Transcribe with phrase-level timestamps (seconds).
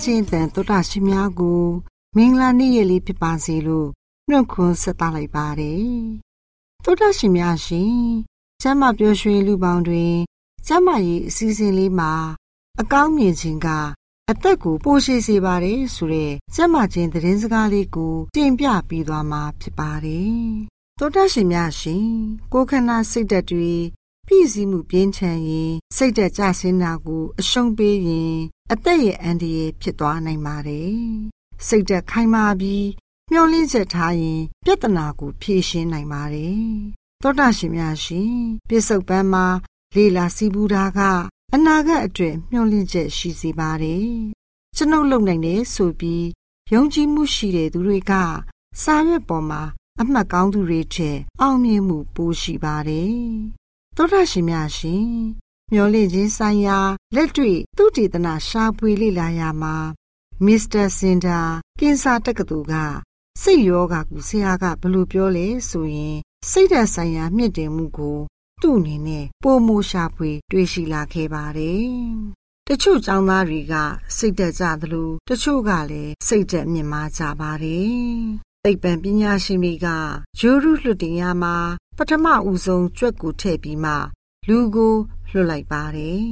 [0.00, 1.62] ညောင်လေးခြင်းတန်တော်တာရှင်များကို
[2.16, 3.88] မင်္ဂလာနေ့ရက်လေးဖြစ်ပါစေလို့
[4.28, 5.90] နှုတ်ခွန်းဆက်သလိုက်ပါတယ်
[6.84, 7.96] တော်တာရှင်များရှင်
[8.62, 10.14] ကျမ်းမာပျော်ရွှင်လူပေါင်းတွင်
[10.66, 12.12] ကျမ်းမာရေးအစီအစဉ်လေးမှာ
[12.80, 13.68] အကောင်းမြင်ခြင်းက
[14.30, 20.40] အသက်ကိုပိုရှိစေပါတယ်ဆိုတဲ့ကျမ်းမာခြင်းသတင်းစကားလေးကိုတင်ပြပြီးသွားမှာဖြစ်ပါတယ်
[20.98, 22.08] တောတရှင်များရှင်
[22.52, 23.74] ကိုခန္ဓာစိတ်ဓာတ်တွေ
[24.32, 28.36] ပြည့်စည်မှုပြင်းထန်ရင်စိတ်ဓာတ်ကျဆင်းတာကို အရှုံးပေးရင်
[28.72, 30.94] အသက်ရဲ့အန္တရာယ်ဖြစ်သွားနိုင်ပါတယ်
[31.66, 32.86] စိတ်ဓာတ်ခိုင်မာပြီး
[33.30, 36.64] မျောလင့်ချက်ထားရင်ပြဿနာကိုဖြေရှင်းနိုင်ပါတယ်
[37.22, 38.34] တောတရှင်များရှင်
[38.68, 39.46] ပြစ္ဆုတ်ပန်းမှာ
[39.94, 41.00] လေလာစီးပူတာက
[41.54, 44.08] အနာဂတ်အတွက်မျှော်လင့်ချက်ရှိစေပါတယ်
[44.76, 46.26] ကျွန်ုပ်လုံနိုင်တယ်ဆိုပြီး
[46.72, 48.12] ယုံကြည်မှုရှိတဲ့သူတွေက
[48.82, 49.62] စာရွက်ပေါ်မှာ
[50.00, 53.18] အမှတ်ကောင်းသူတွေထက်အောင်မြင်မှုပိုရှိပါတယ်။
[53.96, 55.08] သောတာရှင်များရှင်
[55.72, 56.78] မျော်လင့်ခြင်းဆိုင်ရာ
[57.14, 59.76] လက်တွေ့သူတည်တနာရှာဖွေလေ့လာရမှာ
[60.44, 61.40] မစ္စတာစင်တာ
[61.80, 62.74] ကင်ဆာတက္ကသိုလ်က
[63.42, 66.16] စိတ်ယောဂါကူဆရာကဘလို့ပြောလဲဆိုရင်
[66.50, 68.18] စိတ်ဓာတ်ဆိုင်ရာမြင့်တင်မှုကို
[68.62, 71.88] သူ့အနေနဲ့ပိုမိုရှာဖွေ တွေ့ရှိလာခဲ့ပါတယ်။
[72.66, 73.74] တချို့ចောင်းသားတွေက
[74.16, 77.90] စိတ်သက်ကြသလိုတချို့ကလည်းစိတ်သက်မြင့်မားကြပါတယ်
[78.64, 79.86] သိပ္ပံပညာရှင်တွေက
[80.38, 81.56] ဂျိုရုလွတ်တင်ရမှာ
[82.02, 83.92] ပထမဦးဆုံးကြွက်ကိုထည့်ပြီးမှ
[84.48, 84.94] လူကို
[85.30, 86.24] လွှတ်လိုက်ပါတယ်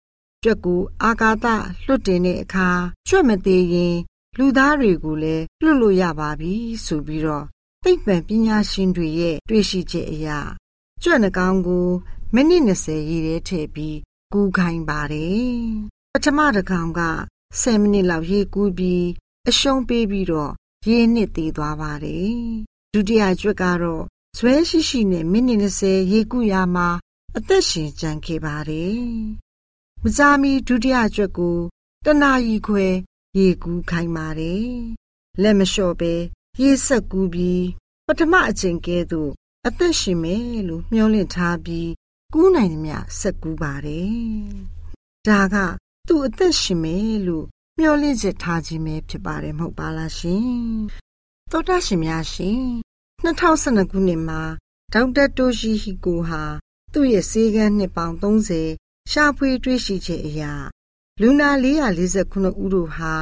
[0.42, 1.46] ။ကြွက်ကိုအာကာသ
[1.86, 2.68] လွတ်တင်တဲ့အခါ
[3.08, 3.96] ကြွက်မသေးရင်
[4.38, 6.52] လူသားတွေကိုလည်းလွတ်လို့ရပါပြီ
[6.84, 7.44] ဆိုပြီးတော့
[7.84, 10.28] သိပ္ပံပညာရှင်တွေရဲ့တွေ့ရှိချက်အရ
[11.02, 11.88] ကြွက်နှကောင်ကို
[12.34, 13.96] မိနစ်20ရေထဲထည့်ပြီး
[14.32, 15.50] ကူးခိုင်းပါတယ်။
[16.12, 17.02] ပထမတစ်ကောင်က
[17.60, 19.06] 10မိနစ်လောက်ရေကူးပြီး
[19.48, 20.52] အရှုံးပေးပြီးတော့
[20.88, 22.34] ရေနှစ်သေးသွားပါတယ်။
[22.92, 24.04] ဒုတိယကျွတ်ကတော့
[24.38, 26.88] ဇွဲရှိရှိနဲ့မိနစ်20ရေကူးရမှာ
[27.36, 29.00] အသက်ရှင်ကြံခဲ့ပါတယ်။
[30.02, 31.58] မစားမီဒုတိယကျွတ်ကို
[32.04, 32.86] တနာရီခွဲ
[33.38, 34.66] ရေကူးခိုင်းပါတယ်။
[35.42, 36.14] လက်မလျှော့ပဲ
[36.60, 37.66] ရေဆက်ကူးပြီး
[38.06, 39.30] ပထမအချိန်ကဲသို့
[39.66, 41.90] အသက်ရှင်မယ်လို့မျှော်လင့်ထားပြီး
[42.34, 44.14] ကူးနိုင်သမျှဆက်ကူးပါတယ်။
[45.26, 45.56] ဒါက
[46.08, 47.46] သူ့အသက်ရှင်မယ်လို့
[47.78, 50.46] မျောလင့်ချက်ထားခြင်းပဲဖြစ်ပါတယ်မဟုတ်ပါလားရှင်
[51.50, 52.66] သောတာရှင်များရှင်
[53.24, 54.42] 2012ခုနှစ်မှာ
[54.92, 56.42] ဒေါက်တာတိုရှိဟီကိုဟာ
[56.92, 60.54] သူသူ့ရဲ့စေကန်းနှစ်ပေါင်း30ရှာဖွေတွေ့ရှိချက်အရာ
[61.20, 63.14] လူနာ449ဦးတို့ဟာ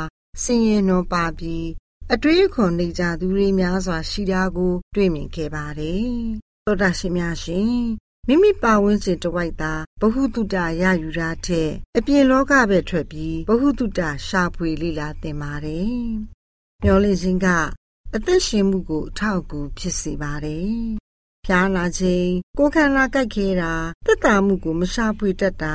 [0.43, 1.69] ဆင်းရဲနွမ်းပါပြီး
[2.13, 6.09] အတွေးအခေါ်နေကြသူတွေများစွာရှိတာကို တွေ့မြင်ခဲ့ပါတယ်။
[6.65, 7.77] သောတာရှင်များရှင်
[8.29, 15.99] မိမိပါဝင်ခြင်းတဝိုက်သာဘ ഹു တုတရယူတာထက်အပြင်လောကပဲထွက်ပြီးဘ ഹു တုတရှာဖွေလေ့လာသင်ပါတယ်။
[16.83, 17.49] မျောလင့်ခြင်းက
[18.17, 20.75] အသက်ရှင်မှုကိုအထောက်အကူဖြစ်စေပါတယ်။
[21.45, 23.73] ဖျားနာခြင်းကိုယ်ခန္ဓာကြိုက်ခဲတာ
[24.07, 25.75] တက်တာမှုကိုမရှာဖွေတတ်တာ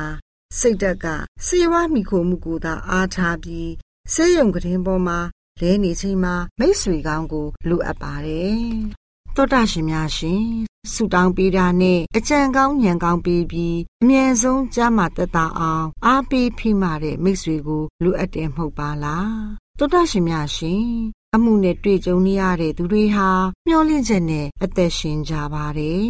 [0.59, 1.06] စိတ်ဓာတ်က
[1.45, 3.71] စေဝါမိခိုမှုကိုသာအားထားပြီး
[4.13, 5.19] ဆေးရုံကတင်ပေါ်မှာ
[5.59, 8.63] လဲနေချိန်မှာမိတ်ဆွေကောင်းကိုလိုအပ်ပါတယ်။
[9.35, 10.45] သောတာရှင်များရှင်
[10.94, 19.31] ဆုတောင်းပေးတာနဲ့အကြံကောင်းဉာဏ်ကောင်းပေးပြီးအမြဲဆုံးကြားမှတက်တာအောင်အားပေးဖိမတဲ့မိတ်ဆွေကိုလိုအပ်တယ်မဟုတ်ပါလား။
[19.77, 20.85] သောတာရှင်များရှင်
[21.36, 23.30] အမှုနဲ့တွေ့ကြုံနေရတဲ့သူတွေဟာ
[23.68, 26.10] မျောလင့်ချက်နဲ့အသက်ရှင်ကြပါတယ်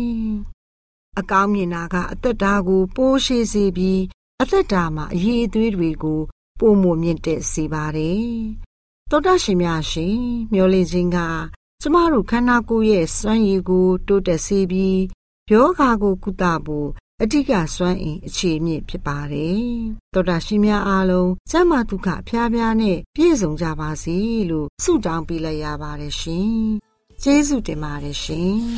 [1.19, 4.01] ။အကောင်းမြင်တာကအသက်တာကိုပိုးရှိစေပြီး
[4.41, 6.21] အသက်တာမှာအရေးအသွေးတွေကို
[6.59, 8.23] ပုံမမြင့်တက်စေပါတယ်။
[9.09, 10.17] သောတာရှင်များရှင်
[10.53, 11.17] မျောလင့်ခြင်းက
[11.81, 14.99] ကျမတို့ခန္ဓာကိုယ်ရဲ့စွမ်းရည်ကို တိုးတက်စေပြီး
[15.51, 16.89] ယောဂါကိုကုသဖို့
[17.23, 19.61] အဓိကစွမ်းအင်အခြေမြင့်ဖြစ်ပါတယ်။
[20.13, 24.17] သောတာရှင်များအားလုံးကျမ်းမာဒုက္ခဖျားဖျားနဲ့ပြည့်စုံကြပါစေ
[24.49, 26.51] လို့ဆုတောင်းပေးလိုက်ရပါတယ်ရှင်။
[27.23, 28.51] ကျေးဇူးတင်ပါတယ်ရှင်။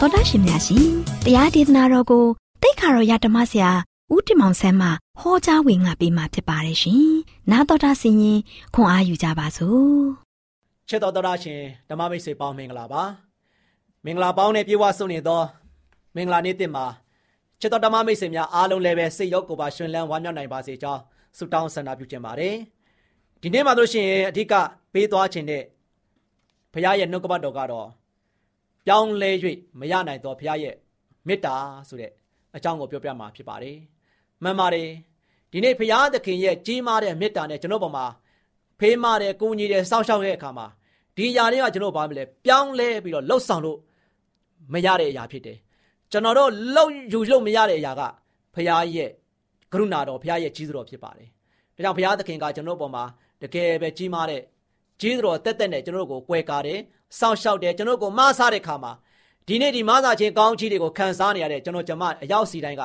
[0.00, 0.88] တော်တာရှင်များရှင်
[1.24, 2.26] တရားဒေသနာတော်ကို
[2.62, 3.70] တိတ်ခါတော်ရဓမ္မဆရာ
[4.14, 4.88] ဦးတင်မောင်ဆန်းမှ
[5.20, 7.08] ဟောကြားဝင်ငါပေးมาဖြစ်ပါတယ်ရှင်။
[7.50, 8.38] နာတော်တာဆင်ရင်
[8.74, 9.98] ခွန်အားယူကြပါစို့။
[10.88, 13.02] ချစ်တော်တော်တာရှင်ဓမ္မမိတ်ဆွေပေါင်းမင်္ဂလာပါ။
[14.04, 15.42] မင်္ဂလာပေါင်းနဲ့ပြေဝဆုံနေသော
[16.16, 16.86] မင်္ဂလာနေ့တင်မှာ
[17.60, 21.00] ချစ်တော်ဓမ္မမိတ်ဆွေများအားလုံးလည်းပဲစိတ်ရောကိုယ်ပါရှင်လန်းဝမ်းမြောက်နိုင်ပါစေကြောင်း
[21.38, 22.54] ဆုတောင်းဆန္ဒပြုခြင်းပါတယ်။
[23.42, 24.54] ဒီနေ့မှာလို့ရှိရင်အဓိက
[24.92, 25.62] ပေးသွားခြင်းတဲ့
[26.72, 27.88] ဘုရားရဲ့နှုတ်ကပတ်တော်ကတော့
[28.86, 29.30] ပြောင်းလဲ၍
[29.78, 30.74] မရနိုင်သောဘုရားရဲ့
[31.26, 31.56] မေတ္တာ
[31.88, 32.12] ဆိုတဲ့
[32.58, 33.76] အကြောင်းကိုပြောပြမှာဖြစ်ပါတယ်။
[34.42, 34.88] မှန်ပါတယ်။
[35.52, 38.06] ဒီနေ့ဘုရားသခင်ရဲ့ကြီးမားတဲ့မေတ္တာနဲ့ကျွန်တော်ပေါ်မှာ
[38.80, 40.66] ဖေးမာတဲ့ကိုကြီးတဲ့စောင့်ရှောက်တဲ့အခါမှာ
[41.16, 43.78] ဒီຢာတွေကကျွန်တော်ဘာမလဲပြောင်းလဲပြီးတော့လှုပ်ဆောင်လို့
[44.72, 45.58] မရတဲ့အရာဖြစ်တယ်။
[46.12, 48.02] ကျွန်တော်တို့လှုပ်ယူလို့မရတဲ့အရာက
[48.54, 49.10] ဘုရားရဲ့
[49.72, 51.28] ကရုဏာတော်ဘုရားရဲ့ကြီးစွာတော်ဖြစ်ပါတယ်။
[51.76, 53.04] ဒါကြောင့်ဘုရားသခင်ကကျွန်တော်ပေါ်မှာ
[53.42, 54.42] တကယ်ပဲကြီးမားတဲ့
[55.00, 56.80] ကြီးစွာတော်တက်တက်နဲ့ကျွန်တော်တို့ကိုကွယ်ကာတယ်
[57.18, 58.92] စောင့်ရှောက်တယ်ကျွန်တော်ကိုမဆားတဲ့ခါမှာ
[59.48, 62.82] ဒီနေ့ဒီမဆားခြင်းကောင်းချီးတွေကိုခံစားနေရတဲ့ကျွန်တော်ကျမအရောက်စီတိုင်းက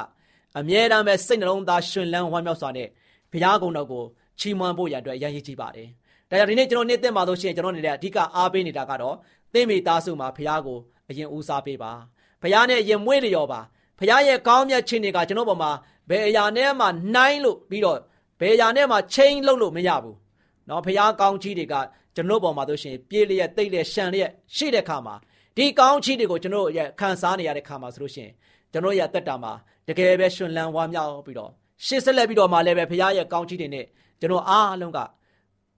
[0.59, 2.87] အမြဲတမ်းပဲစိတ်နှလုံးသားရှင်လန်းဝမ်းမြောက်စွာနဲ့
[3.31, 4.03] ဘုရားကုံတော်ကို
[4.39, 5.87] ချီးမွမ်းဖို့ရန်အတွက်အရေးကြီးပါတယ်။
[6.29, 9.15] ဒါကြောင့်ဒီနေ့ကျွန်တော်နေ့သက်မှာလို့ရှိရင်ကျွန်တော်နေတဲ့အဓိကအားပေးနေတာကတော့
[9.53, 10.77] သင်မိသားစုမှာဘုရားကို
[11.09, 11.91] အရင်ဦးစားပေးပါ။
[12.41, 13.59] ဘုရားနဲ့ရင်မွေးလျော်ပါ။
[13.99, 15.71] ဘုရားရဲ့ကောင်းမြတ်ခြင်းတွေကကျွန်တော်ပေါ်မှာ
[16.09, 17.99] ဘယ်အရာနဲ့မှနိုင်လို့ပြီးတော့
[18.39, 20.15] ဘယ်အရာနဲ့မှချိန်လို့လို့မရဘူး။
[20.69, 21.75] နော်ဘုရားကောင်းကြီးတွေက
[22.15, 25.15] ကျွန်တော်ပေါ်မှာဆိုရှင်ပြေးလျက်တိတ်လျက်ရှံလျက်ရှိတဲ့ခါမှာ
[25.57, 28.29] ဒီကောင်းချီးတွေကိုကျွန်တော်ရဲ့ခံစားနေရတဲ့ခါမှာဆိုလို့ရှင်
[28.71, 29.51] ကျွန်တော်ရဲ့တက်တာမှာ
[29.87, 31.51] တကယ်ပဲရှင်လန်းဝါမြောက်ပြီးတော့
[31.85, 33.85] ရှေ့ဆက်လက်ပြီးတော့မှလည်းပဲဖခင်ရဲ့ကောင်းချီးတွေနဲ့
[34.19, 34.99] ကျွန်တော်အားလုံးက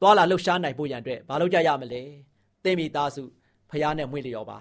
[0.01, 2.01] သွာလာလှုပ်ရှားနိုင်ဖို့ရန်အတွက်မလုပ်ကြရမလဲ
[2.63, 3.23] သင်မိသားစု
[3.69, 4.57] ဖခင်နဲ့မွေးလျော်ပါ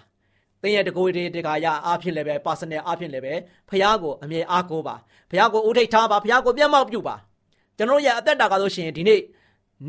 [0.62, 3.34] သင်ရဲ့တကိုယ်တည်းတခါရအားဖြင့်လည်းပဲ personal အားဖြင့်လည်းပဲ
[3.68, 4.94] ဖခင်ကိုအမြဲအားကိုးပါ
[5.30, 7.16] ဖခင်ကိုဦးထိတ်ထားပါဖခင်ကိုပြတ်မောက်ပြုပါ
[7.76, 9.20] ကျွန်တော်ရဲ့အသက်တာကဆိုရှင်ဒီနေ့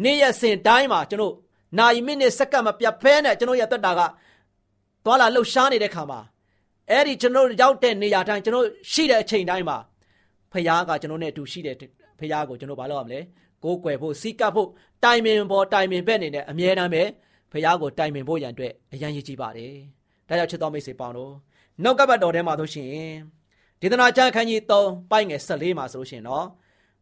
[0.04, 1.34] နေ့ရက်စဉ်တိုင်းမှာကျွန်တော်
[1.78, 4.02] နာရီမိနစ်စက္ကန့်မပြတ်ဖဲနဲ့ကျွန်တော်ရဲ့တက်တာက
[5.06, 6.20] သွာလာလှုပ်ရှားနေတဲ့ခါမှာ
[6.92, 9.78] အဲ့ဒီကျွန်တော်ရောက်တဲ့နေရာတိုင်းကျွန်တော်ရှိတဲ့အချိန်တိုင်းမှာ
[10.52, 11.76] ဖခင်ကကျွန်တော်နဲ့အတူရှိတဲ့
[12.20, 13.20] ဖခင်ကိုကျွန်တော်ဘာလုပ်ရမလဲ
[13.64, 14.70] ကိုးကွယ်ဖို့စီကပ်ဖို့
[15.04, 17.04] တိုင်ပင်ပေါ်တိုင်ပင်ဘက်နေနဲ့အမြဲတမ်းပဲ
[17.52, 19.74] ဖခင်ကိုတိုင်ပင်ဖို့ရန်အတွက်အရန်ရည်ကြီးပါတယ်
[20.28, 21.34] ဒါကြောင့်ချစ်တော်မိတ်ဆွေပေါင်းတို့
[21.84, 22.92] နောက်ကပတ်တော်ထဲမှာဆိုရှင်
[23.82, 26.46] ဒေသနာကျမ်းခန်းကြီး3ပိုက်ငယ်14မှာဆိုလို့ရှင်နော်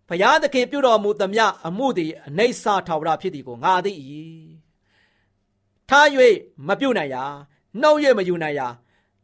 [0.09, 3.91] ဖျားသခင်ပြုတော်မူသမျှအမှုသည်အနိစ္စထာဝရဖြစ်သည်ကိုငါသိ၏
[5.89, 6.07] ထား၍
[6.67, 7.23] မပြုတ်နိုင်ရာ
[7.81, 8.67] နှုတ်၍မယူနိုင်ရာ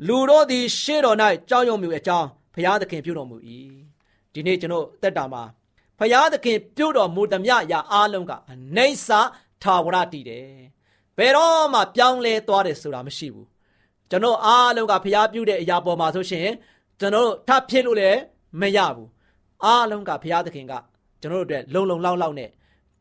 [0.08, 1.18] လူတို့သည်ရှေ့တော်၌
[1.50, 3.38] ကြောက်ရွံ့မှုအကြောင်းဘုရားသခင်ပြုတော်မူ၏
[4.34, 5.44] ဒီနေ့ကျွန်တော်တက်တာမှာ
[6.00, 9.10] ဘုရားသခင်ပြုတော်မူသမျှရာအားလုံးကအနိစ္စ
[9.64, 10.48] ထာဝရတည်တယ်
[11.18, 13.48] ဘယ်တော့မှပြောင်းလဲသွားတယ်ဆိုတာမရှိဘူး
[14.10, 16.48] ကျွန်တော်အားလုံးကဘုရားပြုတဲ့အရာပေါ်မှာဆိုရှင်
[17.00, 18.20] ကျွန်တော်ထပ်ဖြစ်လို့လည်း
[18.62, 19.10] မရဘူး
[19.66, 20.74] အားလုံးကဘုရားသခင်က
[21.22, 22.50] ကျွန်တော်တို့အတွက်လုံလုံလောက်လောက်နဲ့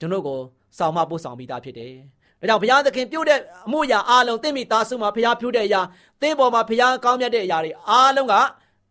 [0.00, 0.38] ကျွန်တော်ကို
[0.78, 1.93] ဆောင်မပို့ဆောင်ပြီးသားဖြစ်တယ်
[2.40, 5.80] ဒါကြောင့်ဘုရားသခင်ပြုတဲ့အမှုရာအားလုံးသင်မိသားစုမှာဘုရားပြုတဲ့အရာ
[6.21, 8.35] သင်ပေါ်မှာဘုရားကောင်းမြတ်တဲ့အရာတွေအားလုံးက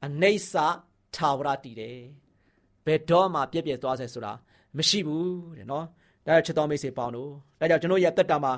[0.05, 0.53] အနိစ္စ
[1.15, 1.97] ထာဝရတည်တယ်။
[2.85, 4.33] ဘယ်တော့မှပြည့်ပြည့်သွားစေဆိုတာ
[4.77, 5.85] မရှိဘူးတဲ့နော်။
[6.25, 8.53] ဒါကြောင့်ချစ်တော်မိတ်ဆွေပေါင်းတို့ဒါကြောင့်ကျွန်တော်ရဲ့တက်တာမှာ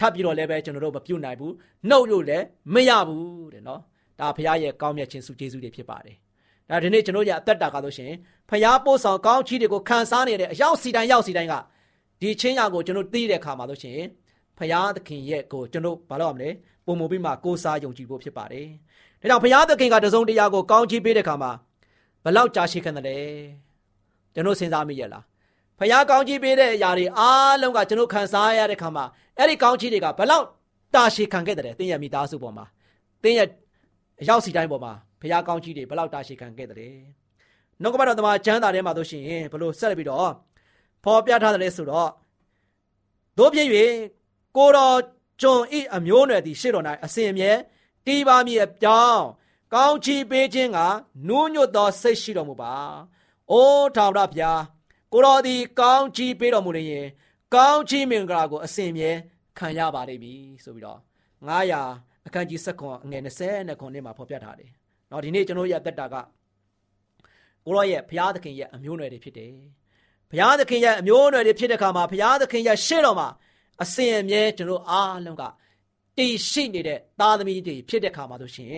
[0.00, 1.52] ထပ်ပြီးတော့လည်းပဲကျွန်တော်တို့မပြုတ်နိုင်ဘူး။
[1.88, 2.44] နှုတ်လို့လည်း
[2.74, 3.80] မရဘူးတဲ့နော်။
[4.20, 6.16] ဒါဘုရားရဲ့ကောင်းမြတ်ခြင်းစုကျေးဇူးတွေဖြစ်ပါတယ်။
[6.68, 8.12] ဒါဒါဒီနေ့ကျွန်တော်ရအသက်တာကားလို့ရှင်
[8.50, 11.54] ဖျားပို့ဆောင်ကောင်းချီးတွေကိုခံစားနေတဲ့အရောက်စီတိုင်းရောက်စီတိုင်းက
[12.20, 13.98] ဒီချင်းရကိုကျွန်တော်သိတဲ့အခါမှာလို့ရှင်
[14.60, 16.50] ဖျားသခင်ရဲ့ကိုကျွန်တော်ဘာလို့ရမလဲ
[16.86, 18.66] ပုံမပြီးမှကိုးစားယုံကြည်ဖို့ဖြစ်ပါတယ်။
[19.20, 21.52] ဒါကြောင့်ဖျားသခင်ကတစုံတရာကိုကောင်းချီးပေးတဲ့အခါမှာ
[22.24, 23.24] ဘလောက်ကြာရှည်ခံတယ်
[24.34, 25.24] ကျွန်တော်စဉ်းစားမိရလား
[25.78, 29.04] ဖျားကောင်းချီးပေးတဲ့အရာတွေအားလုံးကကျွန်တော်ခံစားရတဲ့အခါမှာ
[29.38, 30.44] အဲ့ဒီကောင်းချီးတွေကဘလောက်
[30.94, 32.64] တာရှည်ခံခဲ့တယ်တင်းရဲ့မိသားစုပေါ်မှာ
[33.22, 33.48] တင်းရဲ့
[34.20, 36.94] အရောက်စီတိုင်းပေါ်မှာဖျားကောင်းကြီးတွေဘလောက်တာရှိခံခဲ့တဲ့
[37.82, 40.32] နှုတ်ကပတ်တော်သမားကျမ်းစာထဲမှာတို့ရှိရင်ဘလို့ဆက်လက်ပြီးတော့
[41.04, 42.10] ဖော်ပြထားတယ်ဆိုတော့
[43.38, 43.68] တို့ဖြစ်၍
[44.56, 44.98] ကိုတော်
[45.40, 47.52] ကျွန်ဤအမျိုးနွယ်သည်ရှေ့တော်၌အစဉ်အမြဲ
[48.06, 49.24] တီးပါမည်အကြောင်း
[49.74, 50.78] ကောင်းချီးပေးခြင်းက
[51.28, 52.72] နူးညွတ်သောစိတ်ရှိတော်မူပါ။
[53.50, 54.62] အိုးထာဝရဘုရား
[55.12, 57.06] ကိုတော်သည် ကောင်းချီးပေးတော်မူလျင်
[57.54, 59.10] ကောင်းချီးမင်္ဂလာကိုအစဉ်အမြဲ
[59.58, 60.98] ခံရပါလိမ့်မည်ဆိုပြီးတော့
[61.62, 64.70] 900အခန်းကြီး7ခွန်အငယ်20နဲ့ခွန်နဲ့မှာဖော်ပြထားတယ်။
[65.10, 66.16] နော်ဒီနေ့ကျွန်တော်ရဲ့အသက်တာက
[67.64, 69.54] ကိုရောရဲ့ဘုရားသခင်ရဲ့အမျိုးအနွယ်တွေဖြစ်တယ်။
[70.30, 73.28] ဘုရားသခင်ရဲ့အမျိုးအနွယ်တွေဖြစ်တဲ့အခါမှာဘုရားသခင်ရဲ့ရှေ့တော်မှာ
[73.82, 75.42] အစဉ်အမြဲကျွန်တော်အားလုံးက
[76.18, 78.74] တည်ရှိနေတဲ့သားသမီးတွေဖြစ်တဲ့အခါမှာဆိုရှင်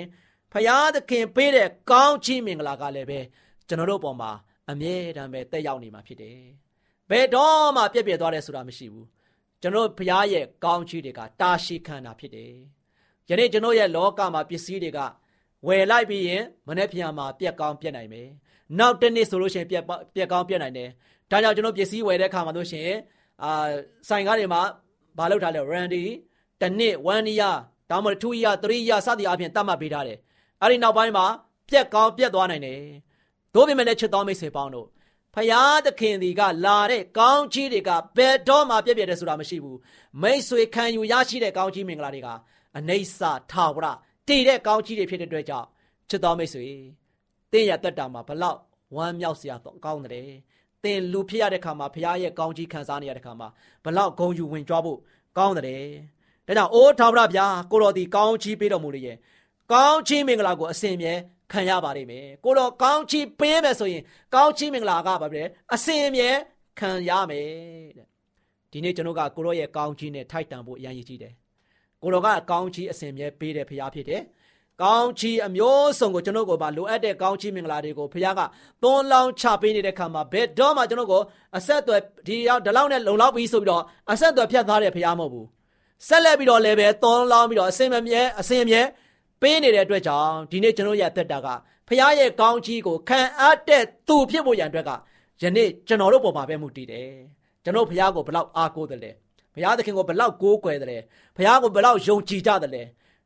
[0.53, 3.21] ဘုရားသခင်ပေးတဲ့ကောင်းချီးမင်္ဂလာကလည်းပဲ
[3.69, 4.31] ကျွန်တော်တို့ပေါ်မှာ
[4.71, 6.39] အမြဲတမ်းပဲတက်ရောက်နေမှာဖြစ်တယ်။
[7.11, 9.07] ဘယ်တော့မှပြည့်ပြည့်သွားတယ်ဆိုတာမရှိဘူး။
[9.63, 12.53] ကျွန်တော်ဘုရားရဲ့ကောင်းချီးတွေကတာရှိခံတာဖြစ်တယ်။
[13.29, 14.99] ယနေ့ကျွန်တော်ရဲ့လောကမှာပစ္စည်းတွေက
[15.67, 18.29] ဝယ်လိုက်ပြီးရင်မနေ့ပြန်မှာပြက်ကောင်းပြက်နိုင်မယ်။
[18.79, 20.89] နောက်တစ်နေ့ဆိုလို့ရှိရင်ပြက်ပြက်ကောင်းပြက်နိုင်တယ်။
[21.31, 22.99] ဒါကြောင့်ကျွန်တော်ပစ္စည်းဝယ်တဲ့အခါမှာလို့ရှိရင်
[23.43, 23.53] အာ
[24.09, 24.63] ဆိုင်ကားတွေမှာ
[25.19, 26.05] ဘာလုပ်ထားလဲ Randy
[26.61, 27.57] တစ်နှစ်1 year
[27.91, 30.19] ဒါမှမဟုတ်2 year 3 year စသည်အပြင်တတ်မှတ်ပေးထားတယ်။
[30.63, 31.27] အဲဒီနောက်ပိုင်းမှာ
[31.69, 32.81] ပြက်ကောင်းပြက်သွားနိုင်တယ်။
[33.55, 34.89] တို့ပြင်မဲ့လည်းချစ်တော်မိတ်ဆွေပေါင်းတို့
[35.35, 39.79] ဖယားသခင်ဒီကလာတဲ့ကောင်းချီးတွေကဘယ်တော့မှပြည့်ပြည့်တယ်ဆိုတာမရှိဘူး
[40.23, 42.29] မိတ်ဆွေခံယူရရှိတဲ့ကောင်းချီးမင်္ဂလာတွေက
[42.79, 43.21] အနိစ္စ
[43.53, 43.87] ထာဝရ
[44.29, 45.67] တည်တဲ့ကောင်းချီးတွေဖြစ်တဲ့အတွက်ကြောင့်
[46.11, 46.67] ချစ်တော်မိတ်ဆွေ
[47.53, 48.59] တင်းရတက်တာမှာဘလောက်
[48.97, 50.31] ဝမ်းမြောက်စရာကောင်းတယ်
[50.85, 53.49] တင်လူဖြစ်ရတဲ့ခါမှာဖရားရဲ့ကောင်းကြီးခံစားနေရတဲ့ခါမှာ
[53.85, 54.99] ဘလောက်ဂုံယူဝင်ကြွားဖို့
[55.39, 55.85] ကောင်းတယ်။
[56.47, 59.19] ဒါကြောင့်အိုးထာဝရဘုရားကိုတော်ဒီကောင်းချီးပေးတော်မူလျက်
[59.73, 61.13] ကောင်းချီးမင်္ဂလာကိုအစဉ်မြဲ
[61.53, 64.03] ခံရပါလိမ့်မယ်။ကိုတော်ကောင်းချီးပေးမယ်ဆိုရင်
[64.35, 65.43] ကောင်းချီးမင်္ဂလာကဘာပဲ
[65.75, 66.29] အစဉ်မြဲ
[66.81, 67.49] ခံရမယ်
[67.97, 68.07] တဲ့။
[68.73, 71.33] ဒီနေ့ကျွန်တော်ကကိုတော်ရဲ့ကောင်းချီးနဲ့ထိုက်တန်ဖို့အရင်ရည်ကြီးတယ်။
[72.03, 74.23] ကိုတော်ကကောင်းချီးအစဉ်မြဲပေးတဲ့ဖရားဖြစ်တယ်။
[74.81, 78.41] ကောင်းချီးအမျိုးစုံကိုကျွန်တော်ကိုပါလိုအပ်တဲ့ကောင်းချီးမင်္ဂလာတွေကိုဘုရားက
[78.83, 81.23] သွန်းလောင်းချပေးနေတဲ့ခါမှာဘယ်တော့မှကျွန်တော်ကို
[81.57, 85.47] အဆက်အသွယ်ဒီရောက်ဒီလောက်နဲ့လုံလောက်ပြီးဆိုပြီးတော့အဆက်အသွယ်ဖြတ်သားတဲ့ဘုရားမဟုတ်ဘူး
[86.09, 88.81] ဆက်လက်ပြီးတော့လည်းပဲသွန်းလောင်းပြီးတော့အစင်မမြဲအစင်မြဲ
[89.41, 91.49] ပေးနေတဲ့အတွက်ကြောင့်ဒီနေ့ကျွန်တော်ရသက်တာက
[91.89, 94.91] ဘုရားရဲ့ကောင်းချီးကိုခံအပ်တဲ့သူဖြစ်ဖို့ရန်အတွက်က
[95.43, 97.09] ယနေ့ကျွန်တော်တို့ပေါ်မှာပဲမှုတည်တယ်
[97.65, 99.11] ကျွန်တော်ဘုရားကိုဘလောက်အားကိုးတယ်လဲ
[99.55, 100.99] ဘုရားသခင်ကိုဘလောက်ကိုးကွယ်တယ်လဲ
[101.37, 102.83] ဘုရားကိုဘလောက်ယုံကြည်ကြတယ်လဲ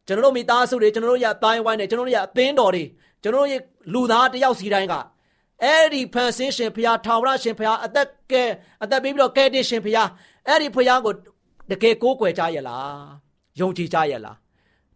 [0.07, 2.85] ကျွန်တော်တို့မိသားစုတွေကျွန်တော်တို့ရဲ့အတိုင်းဝိုင်းတွေကျွန်တော်တို့ရဲ့အသင်းတော်တွေ
[3.23, 3.61] ကျွန်တော်တို့ရဲ့
[3.93, 4.95] လူသားတယောက်စီတိုင်းက
[5.63, 8.45] အဲ့ဒီဖန်ဆင်းရှင်ဖရားထာဝရရှင်ဖရားအသက်ကဲ
[8.83, 10.09] အသက်ပေးပြီးတော့ကဲတင်ရှင်ဖရား
[10.47, 11.13] အဲ့ဒီဖရားကို
[11.71, 12.99] တကယ်ကိုးကွယ်ကြရလား
[13.61, 14.37] ယုံကြည်ကြရလား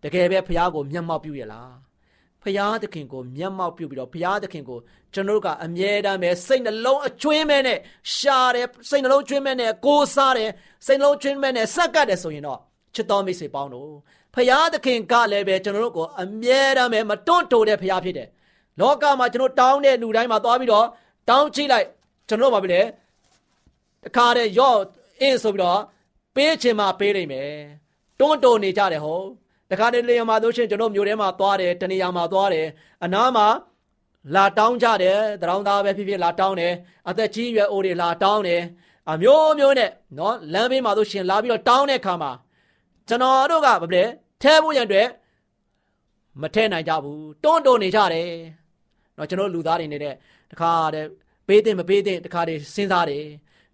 [0.02, 1.71] တကယ်ပဲဖရားကိုမျက်မှောက်ပြုရလား
[2.43, 4.79] ဖရားသခင်ကိုမျက်မှောက်ပြုပြီးတော့ဖရားသခင်ကို
[5.14, 7.79] ကျွန်တော်တို့ကအမြဲတမ်းပဲစိတ်နှလုံးအကျွင်းမဲ့နဲ့
[8.17, 10.50] ရှာတယ်စိတ်နှလုံးကျွင်းမဲ့နဲ့ကိုးစားတယ်
[10.87, 12.59] စိတ်နှလုံးကျွင်းမဲ့နဲ့စက်ကတ်တယ်ဆိုရင်တော့
[12.95, 13.90] ချစ်တော်မိတ်ဆွေပေါင်းတို့
[14.34, 18.28] ဖရာသခင်ကလည်းပဲကျွန်တော်တို့ကိုအမြဲတမ်းပဲမတွန့်တိုတဲ့ဖရာဖြစ်တယ်။
[18.80, 20.87] လောကမှာကျွန်တော်တောင်းတဲ့လူတိုင်းမှာသွားပြီးတော့
[21.28, 21.87] တောင်းချိလိုက်
[22.28, 22.82] ကျွန်တော်ဘာဖြစ်လဲ
[24.04, 24.78] တခါတည်းရော့
[25.20, 25.80] အင်းဆိုပြီးတော့
[26.37, 27.50] ပေးချင်မှပေးနိုင်မယ်။
[28.20, 29.26] တွန့်တိုနေကြတယ်ဟုတ်။
[29.70, 32.66] တခါတည်းလေယာဉ်မှာတို့ချင်းကျွန်တော်မျိုးထဲမှာသွားတယ်တနေရာမှာသွားတယ်
[33.04, 33.46] အနားမှာ
[34.34, 36.72] လာတောင်းကြတယ်တရောင်းသားပဲဖြစ်ဖြစ်လာတောင်းတယ်
[37.08, 38.62] အသက်ကြီးရွယ်အိုတွေလာတောင်းတယ်
[39.10, 42.30] အမျိုးမျိုးနဲ့နော်လမ်းဘေးမှာတို့ရှင်လာပြီးတော့တောင်းတဲ့ခါမှာ
[43.10, 44.03] ကျွန်တော်တို့ကဗလဲ
[44.41, 45.07] ထဲဖို့ရန်အတွက်
[46.41, 48.29] မထဲနိုင်ကြဘူးတွန်းတွန်းနေကြတယ်
[49.15, 50.13] เนาะကျွန်တော်လူသားတွေနေတဲ့
[50.51, 51.07] တခါတည်း
[51.48, 53.24] ပေးတဲ့မပေးတဲ့တခါတည်းစဉ်းစားတယ်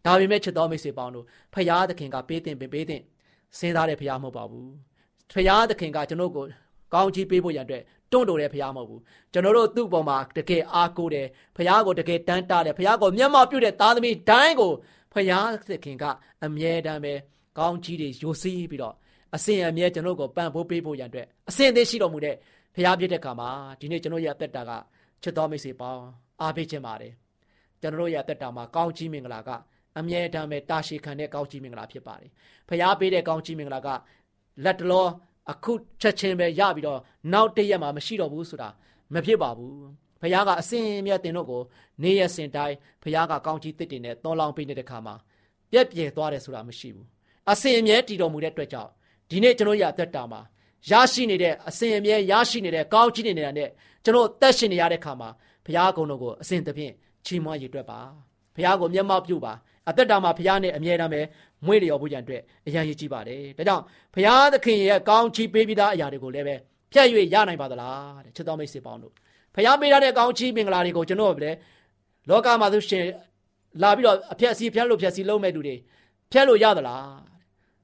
[0.06, 3.02] ဒါပေမဲ့ချစ်တော်မိတ်ဆွေပေါင်းတို့ဖရာသခင်ကပေးတဲ့ပေးတဲ့
[3.58, 4.72] စဉ်းစားတဲ့ဖရာမဟုတ်ပါဘူး
[5.34, 6.46] ဖရာသခင်ကကျွန်တော်ကို
[6.94, 9.02] ကောင်းချီးပေးဖို့ရန်အတွက်တွန့်တိုတဲ့ဖရာမဟုတ်ဘူး
[9.34, 14.72] ကျွန်တော်တို့သူ့ပေါ်မှာတကယ်အားကိုးတယ်ဖရာကိုတကယ်တန်းတားတယ်ဖရာကိုမျက်မှောက်ပြုတဲ့သားသမီးတိုင်းကို
[15.14, 16.04] ဖရာသခင်က
[16.44, 17.14] အမြဲတမ်းပဲ
[17.58, 18.96] ကောင်းချီးတွေယိုစီးပြီးတော့
[19.37, 22.37] အစဉ်အမြဲကျွန်တော်ကိုပံ့ပိုးပေးဖို့ရန်အတွက်အစဉ်အသင့်ရှိတော်မူတဲ့
[22.75, 23.49] ဖရားဖြစ်တဲ့ခါမှာ
[23.81, 24.73] ဒီနေ့ကျွန်တော်ရဲ့အသက်တာက
[25.23, 26.03] ချစ်တော်မိတ်ဆွေပေါင်း
[26.41, 27.13] အားပေးခြင်းပါတယ်
[27.81, 29.51] ကျွန်တော်ရဲ့အသက်တာမှာကောင်းချီးမင်္ဂလာက
[29.99, 32.31] အမြဲတမ်းပဲတာရှည်ခံတဲ့ကောင်းချီးမင်္ဂလာဖြစ်ပါတယ်
[32.69, 33.89] ဖရားပေးတဲ့ကောင်းချီးမင်္ဂလာက
[34.65, 35.07] လက်တလော
[35.51, 37.01] အခုချက်ချင်းပဲရပြီးတော့
[37.33, 38.69] နောက်တရက်မှမရှိတော့ဘူးဆိုတာ
[39.15, 39.77] မဖြစ်ပါဘူး
[40.21, 41.63] ဖခင်ကအစင်မြတ်တင်တို့ကို
[42.03, 45.15] နေရစင်တိုင်းဖခင်ကကောင်းချီးတစ်တင်နဲ့သွန်လောင်းပေးနေတဲ့ခါမှာ
[45.73, 47.07] ပြက်ပြဲသွားတယ်ဆိုတာမရှိဘူး
[47.51, 48.91] အစင်မြဲတည်တော်မူတဲ့အတွက်ကြောင့်
[49.31, 50.41] ဒီနေ့ကျွန်တော်ရအသက်တာမှာ
[50.91, 53.71] ရရှိနေတဲ့အစဉ်အမြဲရရှိနေတဲ့ကောင်းချီးနေတဲ့နဲ့
[54.05, 55.29] ကျွန်တော်တက်ရှင်နေရတဲ့ခါမှာ
[55.65, 56.93] ဖဘုရားကုံတော်ကိုအစဉ်တဖြင့်
[57.27, 58.01] ချီးမွမ်းရည်တွက်ပါ
[58.55, 59.53] ဘုရားကိုမျက်မှောက်ပြုပါ
[59.89, 61.21] အသက်တာမှာဘုရားနဲ့အမြဲတမ်းပဲ
[61.67, 63.83] မွေးလျော်ဖို့ကြံအတွက်အရန်ရည်ကြည့်ပါတယ်ဒါကြောင့်
[64.15, 66.55] ဘုရားသခင်ရဲ့ကောင်းချီးပေးပြီးသားအရာတွေကိုလည်းပဲ
[66.93, 69.13] ဖြတ်၍ရနိုင်ပါသလားတဲ့ချစ်တော်မိတ်ဆွေပေါင်းတို့
[69.55, 71.57] ဘုရားပေးထားတဲ့ကောင်းချီးမင်္ဂလာတွေကိုကျွန်တော်လည်း
[72.29, 73.05] လောကမှာသူရှင်
[73.83, 75.77] လာပြီးတော့အဖြက်စီဖြတ်လို့ဖြက်စီလုံးမဲ့သူတွေ
[76.33, 77.36] ဖြတ်လို့ရသလား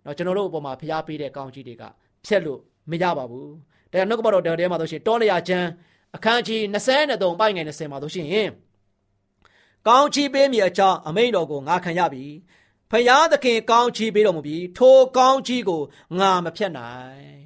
[0.05, 1.83] တော့ကျွန်တော်တို့အပေါ်မှာဘုရားပေးတဲ့ကောင်းချီးတွေက
[2.25, 2.59] ဖြတ်လို့
[2.91, 3.51] မရပါဘူး
[3.91, 5.67] ဒါကြောင့်နှုတ်ကပတော်တဲမှာဆိုရှင်တောလျာကျမ်း
[6.15, 8.49] အခန်းကြီး23ပိုင်းငယ်20မှာဆိုရှင်
[9.87, 12.25] ကောင်းချီးပေးမိအကြောင်းအမိန့်တော်ကိုငါခံရပြီ
[12.91, 15.81] ဖယားသခင်ကောင်းချီးပေးတော်မူပြီးထိုကောင်းချီးကို
[16.19, 17.37] ငါမဖြတ်နိုင်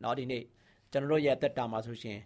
[0.00, 0.44] เนาะဒီနေ့
[0.92, 2.18] ကျွန်တော်တို့ရဲ့တက်တာမှာဆိုရှင်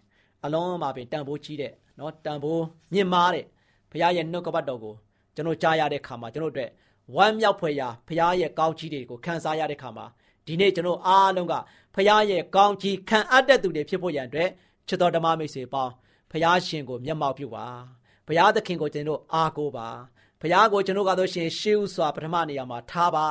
[0.45, 2.63] အလုံးမှာပင်တန်ဖိုးကြီးတဲ့เนาะတန်ဖိုး
[2.93, 3.45] မြင့်မားတဲ့
[3.91, 4.93] ဖယားရဲ့နှုတ်ကပတ်တော်ကို
[5.35, 6.69] ကျွန်တော်ကြားရတဲ့ခါမှာကျွန်တော်တို့အတွက်
[7.14, 10.06] ဝမ်းမြောက်ဖွယ်ရာဖယားရဲ့ကောင်းချီးတွေကိုခံစားရတဲ့ခါမှာ
[10.46, 11.54] ဒီနေ့ကျွန်တော်အားလုံးက
[11.94, 14.50] ဖယားရဲ့ကောင်းချီးခံအပ်တဲ့သူတွေဖြစ်ဖို့ရန်အတွက်
[14.88, 15.92] ချစ်တော်ဓမ္မမိတ်ဆွေပေါင်း
[16.30, 17.66] ဖယားရှင်ကိုမျက်မှောက်ပြုပါ
[18.26, 19.88] ဘုရားသခင်ကိုကျွန်တော်အားကိုးပါ
[20.40, 23.26] ဘုရားကိုကျွန်တော်ကတော့ရှင်ရှေးဥစွာပထမနေရာမှာထားပါ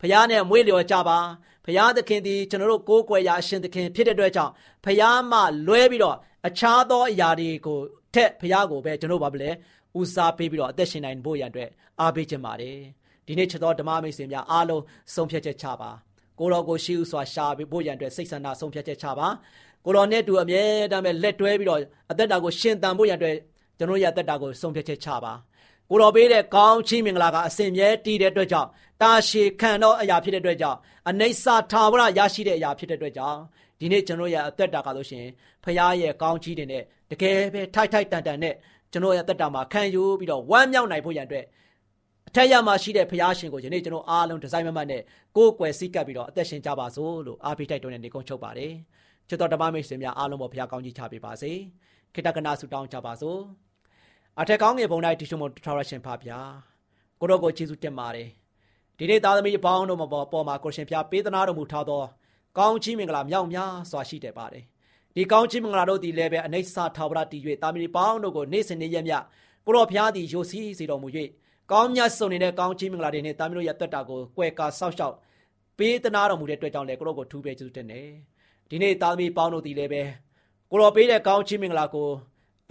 [0.00, 1.18] ဘုရားနဲ့မွေးလျော်ကြပါ
[1.64, 4.52] ဘုရားသခင်ဒီကျွန်တော်တို့ကိုးကွယ်ရာအရှင်သခင်ဖြစ်တဲ့အတွက်ကြောင့်
[4.84, 6.16] ဘုရားမှလွဲပြီးတော့
[6.46, 7.78] အခြားသောအရာတွေကို
[8.14, 9.50] ထက်ဘုရားကိုပဲကျွန်တော်ဘာဖြစ်လဲ
[9.98, 12.78] ဦးစားပေးပြီးတော့အသက်ရှင်နိုင်ဖို့ရန်အတွက်အားပေးခြင်းပါတယ်
[13.26, 14.82] ဒီနေ့ချက်တော်ဓမ္မမိတ်ဆွေများအားလုံး
[15.14, 15.90] ဆုံးဖြတ်ချက်ချပါ
[16.38, 19.28] ကိုတော်ကိုရှေးဥစွာရှာဖို့ရန်အတွက်စိတ်ဆန္ဒဆုံးဖြတ်ချက်ချပါ
[19.84, 21.80] ကိုတော်နဲ့တူအမြဲတမ်းပဲလက်တွဲပြီးတော့
[22.10, 23.36] အသက်တာကိုရှင်သန်ဖို့ရန်အတွက်
[23.78, 25.32] ကျွန်တော်ရသက်တာကိုဆုံးဖြတ်ချက်ချပါ
[25.90, 28.68] ကိုတော်ပေးတဲ့ကောင်းချီးမင်္ဂလာကအစဉ်မြဲတည်တဲ့အတွက်ကြောင့်
[29.02, 30.78] တာရှည်ခံသောအရာဖြစ်တဲ့အတွက်ကြောင့်
[31.08, 33.38] အနိစ္စထာဝရရရှိတဲ့အရာဖြစ်တဲ့အတွက်ကြောင့်
[33.80, 35.24] ဒီနေ့ကျွန်တော်ရအသက်တာကလို့ရှင်
[35.64, 38.54] ဖခင်ရဲ့ကောင်းချီးတွေနဲ့တကယ်ပဲထိုက်ထိုက်တန်တန်နဲ့
[38.92, 41.44] ကျွန်တော်ရအသက်တာမှာခံယူပြီးတော့ဝမ်းမြောက်နိုင်ဖို့ရန်အတွက်
[42.28, 45.02] အထက်ရမှာရှိတဲ့ဖခင်ရှင်ကိုယနေ့ကျွန်တော်အားလုံးဒီဇိုင်းမမတ်နဲ့
[45.36, 48.72] ကိုယ်ကွယ်စိတ်ကပ်ပြီးတော့အသက်ရှင်ကြပါစို့လို့အားပေးတိုက်တွန်းတဲ့နေကုန်းချုပ်ပါတယ်
[49.28, 51.52] ချစ်တော်ဓမ္မမိတ်ဆွေများအားလုံးပေါ်ဖခင်ကောင်းကြီးချပေးပါစေ
[52.14, 53.40] ခိတ္တကနာဆုတောင်းကြပါစို့
[54.40, 56.38] အထက်ကောင်းငယ်ပုံတိုင်းတီရှုံမထာဝရရှင်ဖာဗျာ
[57.20, 58.28] ကိုတော့ကိုကျေးဇူးတင်ပါတယ်
[58.98, 62.02] ဒီနေ့သားသမီးအပေါင်းတို့မှာပေါ်မှာကိုရှင်ဖျားပေးသနာတော်မူထားသော
[62.58, 64.64] ကောင်းချီးမင်္ဂလာမြောက်များစွာရှိတယ်ပါတယ်
[65.14, 69.14] ဒီကောင်းချီးမင်္ဂလာတို့ဒီလည်းပဲအနိစ္စထာဝရတည်၍သားသမီးပေါင်းတို့ကိုနေ့စဉ်နေ့ရက်မြ
[69.66, 71.08] ကိုတော့ဖျားသည်ယိုစီးစေတော်မူ၍
[71.72, 75.14] ကောင်းမြတ်စုံနေတဲ့ကောင်းချီးမင်္ဂလာတွေနဲ့သားသမီးတို့ရဲ့တက်တာကိုကွယ်ကာဆောက်ရှောက်
[75.78, 78.08] ပေးသနာတော်မူတဲ့အတွက်ကြောင့်လည်းကိုတော့ကိုထူးပဲကျေးဇူးတင်တယ်
[78.70, 80.02] ဒီနေ့သားသမီးပေါင်းတို့ဒီလည်းပဲ
[80.70, 82.08] ကိုတော့ပေးတဲ့ကောင်းချီးမင်္ဂလာကို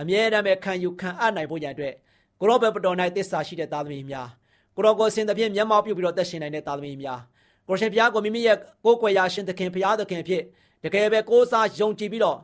[0.02, 1.94] အမြဲတမ်းပဲခံယူခံအပ်နိုင်ဖို့ရန်အတွက်
[2.40, 4.28] ကိုရောဘပတော်၌တစ္ဆာရှိတဲ့သားသမီးများ
[4.76, 7.20] ကိုရောကိုစင်သဖြင့်မျက်မှောက်ပြုပြီးတော့သက်ရှင်နိုင်တဲ့သားသမီးများ
[7.68, 10.44] ကိုရှင်ဘုရားကိုမိမိရဲ့ကိုယ်ကွယ်ရာရှင်သခင်ဘုရားသခင်ဖြစ်
[10.84, 12.38] တကယ်ပဲကိုးစားယုံကြည်ပြီးတော့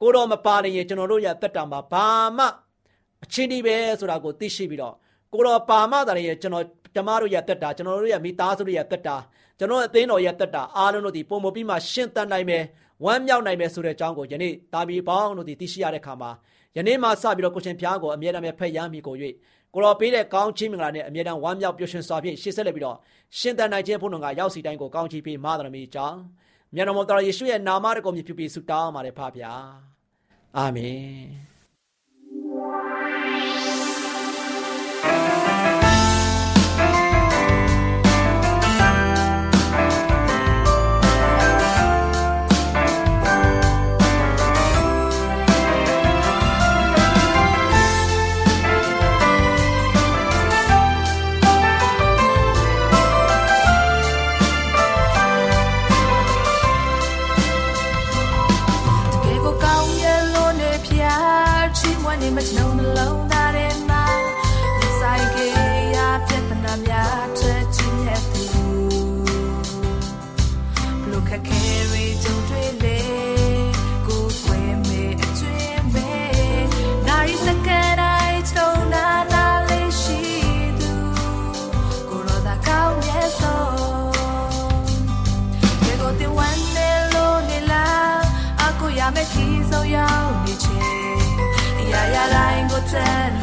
[0.00, 2.46] ကိုတော်မပါနေရင်ကျွန်တော်တို့ရဲ့တက်တာမှာဘာမှ
[3.24, 4.94] အချင်းဒီပဲဆိုတာကိုသိရှိပြီးတော့
[5.32, 9.16] ကိုတော်ပါမတာရဲ့ကျွန်တော်ဓမ္မတို့ရဲ့တက်တာကျွန်တော်တို့ရဲ့မိသားစုတို့ရဲ့တက်တာ
[9.58, 12.62] ကျွန်တော်အသင်းတော်ရဲ့တက်တာအားလုံးတို့ဒီပုံမပြီးမှရှင်းတန်နိုင်မယ်
[13.04, 16.30] ဝမ်းမြောက်နိုင်မယ်ဆိုတဲ့အကြောင်းကိုယနေ့တာဘီပေါင်းတို့ဒီသိရှိရတဲ့ခါမှာ
[16.76, 19.14] ယနေ့မှစပြီးတော့ကိုရှင်ဖျားကိုအမြဲတမ်းဖက်ရမ်းမိကို၍
[19.74, 22.96] ကိုတော်ပေးတဲ့ကောင်းချီးမင်္ဂလာနဲ့အမြဲတမ်းဝမ်းမြောက်ပျော်ရွှင်စွာဖြင့်ရှေ့ဆက်လက်ပြီးတော့
[23.38, 26.18] ရှင်သန်နိုင်ခြင်းဖို့တော်ကရောက်စီတိုင်းကိုကောင်းချီးပေးမာသရမီကြောင်း
[26.74, 29.52] မြတ်တော်မတော်ယေရှုရဲ့နာမတော်ကိုမြည်ပြုပြီးဆုတောင်းပါတယ်ဖပါဗျာ
[30.56, 31.00] အာမင်
[92.92, 93.35] ဆ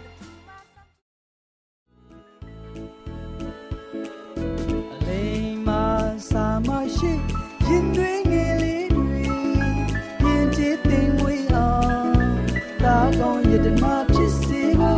[13.63, 14.97] တနာဖြစ်စေကို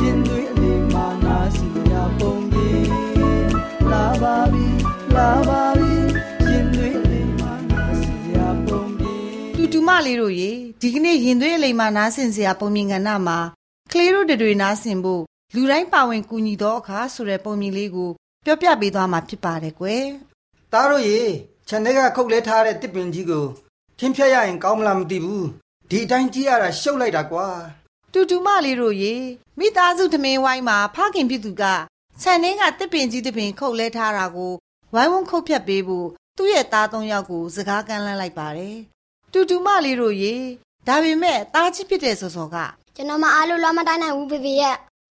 [0.00, 2.86] ရင်တွင်အလိမ်မာနာစီရပုံကြီး
[3.90, 4.66] လာပါပြီ
[5.16, 5.94] လာပါပြီ
[6.50, 13.38] ရင်တွင်အလိမ်မာနာစီရပုံကြီးတူတူမလေးတို့ရေဒီကနေ့ရင်သွေးအလိမ်မာနားဆင်စရာပုံမြင်ကဏ္ဍမှာ
[13.92, 15.22] ကလေးတို့တွေနားဆင်ဖို့
[15.54, 18.10] လူတိုင်းပါဝင်ကူညီတော့အခါဆိုတဲ့ပုံမြင်လေးကို
[18.44, 20.04] ပြောပြပေးသွားမှာဖြစ်ပါတယ်ကွယ်
[20.72, 21.20] သားတို့ရေ
[21.68, 23.46] ခြံထဲကခုတ်လဲထားတဲ့တစ်ပင်ကြီးကို
[23.98, 25.46] ထင်းဖြတ်ရရင်ကောင်းမလားမသိဘူး
[25.90, 27.48] ဒီအတိုင်းကြည့်ရတာရှုပ်လိုက်တာကွာ
[28.14, 29.14] တူတူမလေးတို့ရေ
[29.58, 31.62] မိသားစုသမင်းဝိုင်းမှာဖခင်ဖြစ်သူက
[32.22, 34.52] ဆန်နှင်းကတစ်ပင်ကြီးတစ်ပင်ခုတ်လဲထားတာကို
[34.94, 38.76] ဝိုင်းဝန်းခုတ်ဖြတ်ပေးဖို့သူ့ရဲ့သားသုံးယောက်ကိုစကားကမ်းလှမ်းလိုက်ပါတယ်
[39.32, 40.34] တူတူမလေးတို့ရေ
[40.88, 42.56] ဒါပေမဲ့သားကြီးဖြစ်တဲ့စောစောက
[42.96, 44.76] ကျွန်တော်မအားလို့လွှမ်းမတိုင်းနိုင်ဘူးဖေဖေရဲ့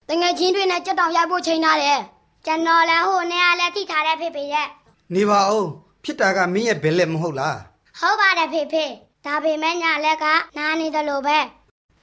[0.10, 2.00] တငယ်ချင်းတွေနဲ့ကြက်တောင်ရိုက်ဖို့ချိန်ထားတယ်
[2.46, 4.68] ကျွန်တော်လည်းဟိုနေရာလည်းထိထားတဲ့ဖေဖေရဲ့
[5.14, 5.68] နေပါဦး
[6.04, 7.58] ဖြစ်တာကမင်းရဲ့ဘယ်လက်မဟုတ်လား
[8.00, 8.86] ဟုတ်ပါတယ်ဖေဖေ
[9.26, 10.26] ဒါပေမဲ့ညာလက်က
[10.58, 11.38] နားနေတယ်လို့ပဲ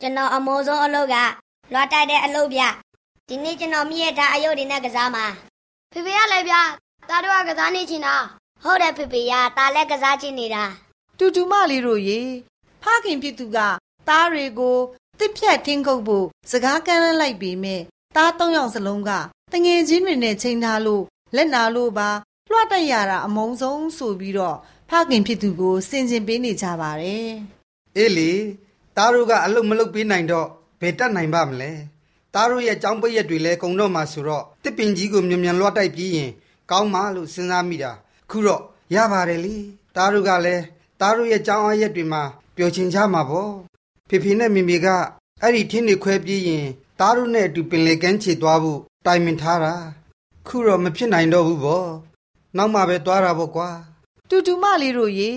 [0.03, 1.17] ကျွန်တော်အမိုးဆုံးအလုပ်က
[1.73, 2.63] လွှတ်တိုက်တဲ့အလုပ်ဗျ
[3.29, 5.27] ဒီနေ့ကျွန်တော်မြည့်တာအယုတ်တွေနဲ့ကစားမှာ
[5.93, 6.55] ဖေဖေကလည်းဗျ
[7.09, 8.15] တားတော့ကစားနေချင်တာ
[8.63, 10.65] ဟုတ်တယ်ဖေဖေရတာလည်းကစားချင်နေတာ
[11.19, 12.21] တူတူမလေးတို့ရေ
[12.83, 13.59] ဖခင်ဖြစ်သူက
[14.09, 14.77] သားတွေကို
[15.19, 17.81] တစ်ဖြတ်ထင်းခုတ်ဖို့စကားကမ်းလှမ်းလိုက်ပေမဲ့
[18.17, 19.11] သားသုံးယောက်စလုံးက
[19.53, 21.03] တငယ်ချင်းတွေနဲ့ချိန်ထားလို့
[21.37, 22.09] လက်နာလို့ပါ
[22.51, 24.57] လွှတ်တက်ရတာအမုံဆုံးဆိုပြီးတော့
[24.91, 27.31] ဖခင်ဖြစ်သူကိုစင်ကျင်ပေးနေကြပါတယ်
[27.97, 28.33] အေးလေ
[28.97, 30.49] သားတို့ကအလုပ်မလုပ်ပေးနိုင်တော့
[30.81, 31.71] ဘယ်တတ်နိုင်ပါမလဲ
[32.35, 36.31] သားတို့ရဲ့ចောင်းပိတ်ရက်တွေလဲကုံတော့မှဆိုတော့တစ်ပင်ကြီးကိုမြန်မြန်လွှတ်တိုက်ပြီးရင်
[36.71, 37.93] ကောင်းမှလို့စဉ်းစားမိတာ
[38.31, 38.63] ခုတော့
[38.95, 39.57] ရပါတယ်လေ
[39.97, 40.63] သားတို့ကလည်း
[41.01, 42.23] သားတို့ရဲ့ចောင်းအရက်တွေမှာ
[42.57, 43.53] ပျော်ချင်ကြမှာပေါ့
[44.09, 44.87] ဖေဖေနဲ့မေမေက
[45.43, 46.67] အဲ့ဒီထင်းတွေခွဲပြေးရင်
[47.01, 49.75] သားတို့နဲ့အတူပင်လေကန်းချေသွားဖို့တိုင်ပင်ထားတာ
[50.47, 51.89] ခုတော့မဖြစ်နိုင်တော့ဘူးပေါ့
[52.57, 53.71] နောက်မှပဲသွားတာပေါ့ကွာ
[54.29, 55.31] တူတူမလေးတို့ရေ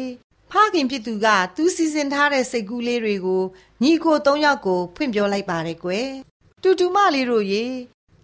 [0.55, 3.43] ဖခင်ဖြစ်သူက သူစီစဉ်ထားတဲ့စိတ်ကူးလေးတွေကို
[3.83, 6.07] ညီကိုသုံးယောက်ကို ဖွင့်ပြောလိုက်ပါတယ်ကွယ်
[6.63, 7.63] တူတူမလေးတို့ရေ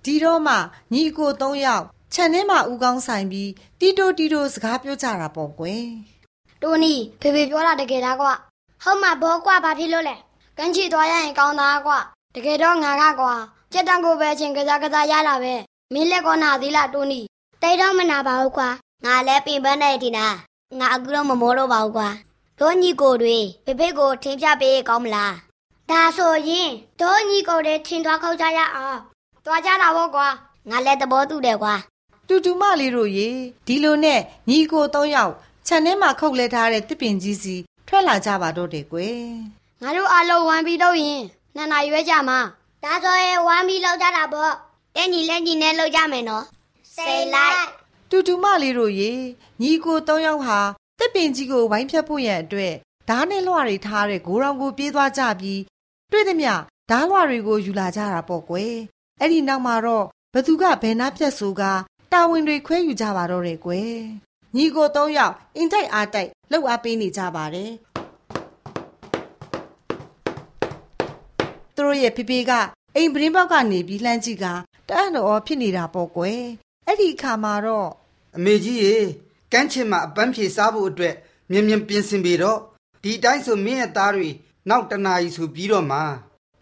[0.06, 0.56] ဒီတော့မှ
[0.94, 5.86] ညီကိုသုံးယောက်ခြံထဲမှာဥကောင်းဆိုင်ပြီးတီတိုတီတိုစကားပြောကြတာပေါ့ကွယ်
[6.62, 8.34] တိုနီဖေဖေပြောတာတကယ်သားကွာ
[8.84, 10.16] ဟုတ်မှာဘောကွာဘာဖြစ်လို့လဲ
[10.58, 12.00] ကန်းချီသွားရရင်ကောင်းသားကွာ
[12.36, 13.34] တကယ်တော့ငါကကွာ
[13.74, 15.54] ကြက်တန်ကိုပဲချင်းကစားကစားရလာပဲ
[15.94, 17.22] မင်းလက်ကောနာသေးလားတိုနီ
[17.62, 18.70] တိတ်တော့မနာပါဘူးကွာ
[19.06, 20.28] ငါလည်းပြင်ပန်းနေတင်တာ
[20.80, 22.10] ငါအခုတော့မမောတော့ပါဘူးကွာ
[22.60, 25.34] တို့ညီကိုတွေဖေဖေကိုထင်းပြပေးကောင်းမလား
[25.90, 26.70] ဒါဆိုရင်
[27.02, 29.00] တို့ညီကိုတွေထင်းသွားခေါက်ကြရအောင်
[29.46, 30.28] သွားကြတာပေါ့ကွာ
[30.70, 31.76] ငါလည်းသဘောတူတယ်ကွာ
[32.28, 33.30] တူတူမလေးတို့ရေ
[33.68, 35.34] ဒီလိုနဲ့ညီကိုသုံးယောက်
[35.68, 37.56] ခြံထဲမှာခုတ်လဲထားတဲ့တစ်ပင်ကြီးစီ
[37.88, 39.24] ထွက်လာကြပါတော့တယ်ကွယ်
[39.82, 41.22] ငါတို့အားလုံးဝမ်းပြီးတော့ရင်
[41.56, 42.40] နှစ်နာရီရွေးကြမှာ
[42.84, 44.52] ဒါဆိုရင်ဝမ်းပြီးလောက်ကြတာပေါ့
[44.96, 46.46] တဲ့ညီလက်ညီနဲ့လောက်ကြမယ်နော်
[46.96, 47.81] စိတ်လိုက်
[48.14, 49.12] တူတူမလေးတို့ရေ
[49.62, 50.60] ညီကိုသုံးယောက်ဟာ
[51.00, 52.74] တစ်ပင်ကြီးကိုဝိုင်းဖြတ်ဖို့ရန်အတွက်
[53.10, 55.62] ဓားနဲ့လွှတွေထားတဲ့ဂိုးရောင်ကိုပြေးသွားကြပြီး
[56.12, 56.50] တွေ့သည်မြ
[56.90, 58.74] ဓားလွှတွေကိုယူလာကြတာပေါ့ကွယ်
[59.20, 61.62] အဲ့ဒီနောက်မှာတော့ဘသူကဘယ်နာဖြတ်ဆိုက
[62.12, 63.94] တာဝန်တွေခွဲယူကြပါတော့တယ်ကွယ်
[64.56, 67.72] ညီကိုသုံးယောက်အင်တိုက်အားတိုက်လှုပ်အားပေးနေကြပါတယ်
[71.76, 72.52] သူတို့ရဲ့ဖေဖေက
[72.96, 74.46] အိမ်ပရင်းပေါက်ကနေပြီးလှမ်းကြည့်က
[74.90, 76.42] တအံ့တော်ဖြစ်နေတာပေါ့ကွယ်
[76.88, 77.90] အဲ့ဒီအခါမှာတော့
[78.36, 78.98] အမေကြီးရေ
[79.52, 81.16] ကန်းချင်မှာအပန်းဖြေစားဖို့အတွက်
[81.52, 82.60] မြင်မြန်ပြင်ဆင်ပေတော့
[83.04, 84.30] ဒီတိုင်းဆိုမင်းရဲ့သားတွေ
[84.70, 86.00] နောက်တနာရီဆိုပြီးတော့မှ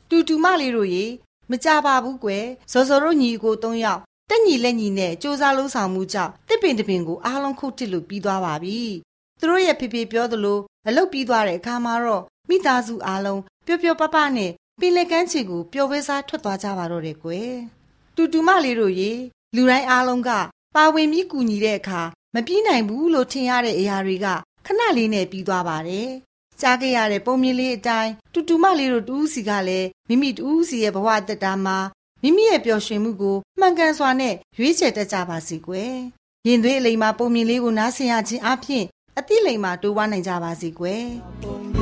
[0.10, 1.06] တူတူမလေးတို့ရေ
[1.50, 8.80] မကြပါဘူးကွယ်ဇော်ဇော်တို့ညီကို၃ယောက်တက်ညီလက်ညီနဲ့စူးစမ်းလုံးဆောင်မှုကြောင့်တစ်ပင်တစ်ပင်ကိုအားလုံးခုတ်တစ်လို့ပြီးသွားပါပြီ။
[9.40, 17.52] သူတို့ရဲ့ဖေဖေပြောသလိုအလုပ်ပြီးသွားတဲ့အခါမှာတော့မိသားစုအားလုံးပျော်ပျော်ပပနဲ့ပင်လယ်ကမ်းခြေကိုပျော်ပွဲစားထွက်သွားကြပါတော့တယ်ကွယ်။
[18.16, 19.12] တူတူမလေးတို့ရေ
[19.56, 20.30] လူတိုင်းအားလုံးက
[20.76, 22.02] ပါဝင်ပြီးကူညီတဲ့အခါ
[22.34, 24.28] မပြီးနိုင်ဘူးလို့ထင်ရတဲ့အရာတွေက
[24.66, 26.10] ခဏလေးနဲ့ပြီးသွားပါတယ်။
[26.62, 31.78] ကြားခဲ့ရတဲ့ပုံမြင်လေးအတိုင်းတူတူမလေးတို့တူးစီကလည်းမိမိတူးစီရဲ့ဘဝတက်တာမှာ
[32.22, 35.94] မိမိရဲ့ပျော်ရွှင်မှုကိုမှန်ကန်စွာနဲ့ရွေးချယ်တတ်ကြပါစေကွယ်။
[36.48, 38.86] ရင်သွေးအလိမ်မှာပုံမြင်လေးကိုနားဆင်ရခြင်းအပြင်
[39.18, 41.06] အသည့်လိမ်မှာတိုးဝါနိုင်ကြပါစေကွယ်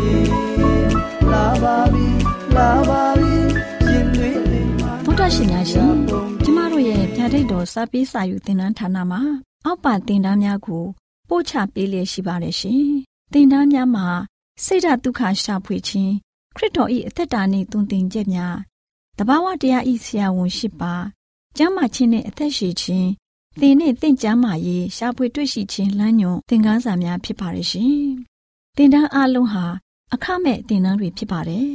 [1.31, 2.07] ။လာပါပြီ
[2.55, 3.35] လာပါပြီ
[3.89, 6.26] ရင်သွေးလေးမှာဗုဒ္ဓရှင်များရှင်
[7.27, 9.21] ကျမတို့ရဲ့ဗျာဒိတ်တော်စာပေးစာယူသင်တန်းဌာနမှာ
[9.65, 10.83] အောက်ပါသင်တန်းများကို
[11.29, 12.85] ပို့ချပေးလျက်ရှိပါတယ်ရှင်
[13.31, 14.07] သင်တန်းများမှာ
[14.65, 16.13] စိတ်ဓာတ်ဒုက္ခရှာဖွေခြင်း
[16.55, 18.55] ခရစ်တော်၏အသက်တာနှင့်တုန်သင်ကြများ
[19.17, 20.93] တဘာဝတရားဤဆရာဝန်ရှိပါ
[21.57, 23.09] ကျမ်းမာခြင်းနှင့်အသက်ရှိခြင်း
[23.59, 27.97] သင်နှင့်သင်ကျမ်းမာရေးရှာဖွေတွေ့ရှိခြင်းလမ်းညွန်သင်ခန်းစာများဖြစ်ပါရဲ့ရှင်
[28.77, 29.65] သင်တန်းအလုံးဟာ
[30.13, 31.71] အခမဲ့သင်တန်းတွေဖြစ်ပါတယ်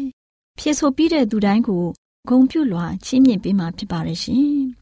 [0.58, 1.84] ဖြစ်ဆိုပြီးတဲ့သူတိုင်းကို
[2.28, 4.81] ဂုံပြုလွှာချီးမြှင့်ပေးမှာဖြစ်ပါရဲ့ရှင်